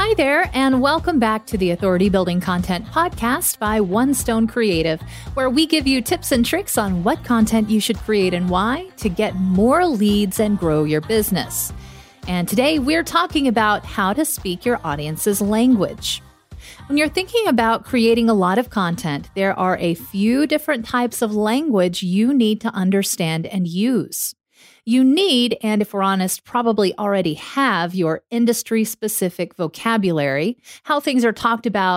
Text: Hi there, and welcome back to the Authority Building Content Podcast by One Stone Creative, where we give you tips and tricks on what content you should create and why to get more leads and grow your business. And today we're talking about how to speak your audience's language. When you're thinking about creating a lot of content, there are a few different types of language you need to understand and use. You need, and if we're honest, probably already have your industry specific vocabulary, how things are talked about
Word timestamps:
Hi 0.00 0.14
there, 0.14 0.48
and 0.54 0.80
welcome 0.80 1.18
back 1.18 1.44
to 1.46 1.58
the 1.58 1.72
Authority 1.72 2.08
Building 2.08 2.40
Content 2.40 2.86
Podcast 2.86 3.58
by 3.58 3.80
One 3.80 4.14
Stone 4.14 4.46
Creative, 4.46 5.02
where 5.34 5.50
we 5.50 5.66
give 5.66 5.88
you 5.88 6.00
tips 6.00 6.30
and 6.30 6.46
tricks 6.46 6.78
on 6.78 7.02
what 7.02 7.24
content 7.24 7.68
you 7.68 7.80
should 7.80 7.98
create 7.98 8.32
and 8.32 8.48
why 8.48 8.88
to 8.98 9.08
get 9.08 9.34
more 9.34 9.84
leads 9.84 10.38
and 10.38 10.56
grow 10.56 10.84
your 10.84 11.00
business. 11.00 11.72
And 12.28 12.46
today 12.46 12.78
we're 12.78 13.02
talking 13.02 13.48
about 13.48 13.84
how 13.84 14.12
to 14.12 14.24
speak 14.24 14.64
your 14.64 14.80
audience's 14.84 15.40
language. 15.42 16.22
When 16.86 16.96
you're 16.96 17.08
thinking 17.08 17.48
about 17.48 17.84
creating 17.84 18.30
a 18.30 18.34
lot 18.34 18.58
of 18.58 18.70
content, 18.70 19.28
there 19.34 19.58
are 19.58 19.76
a 19.78 19.94
few 19.94 20.46
different 20.46 20.86
types 20.86 21.22
of 21.22 21.34
language 21.34 22.04
you 22.04 22.32
need 22.32 22.60
to 22.60 22.68
understand 22.68 23.46
and 23.46 23.66
use. 23.66 24.32
You 24.84 25.04
need, 25.04 25.56
and 25.62 25.82
if 25.82 25.92
we're 25.92 26.02
honest, 26.02 26.44
probably 26.44 26.96
already 26.98 27.34
have 27.34 27.94
your 27.94 28.22
industry 28.30 28.84
specific 28.84 29.54
vocabulary, 29.54 30.56
how 30.84 31.00
things 31.00 31.24
are 31.24 31.32
talked 31.32 31.66
about 31.66 31.88